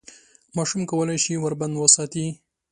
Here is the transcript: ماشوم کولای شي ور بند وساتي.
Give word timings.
ماشوم 0.55 0.81
کولای 0.91 1.19
شي 1.23 1.33
ور 1.39 1.53
بند 1.59 1.75
وساتي. 1.77 2.25